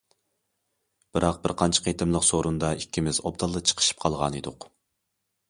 [1.17, 4.69] بىراق، بىر قانچە قېتىملىق سورۇندا ئىككىمىز ئوبدانلا چىقىشىپ قالغانىدۇق.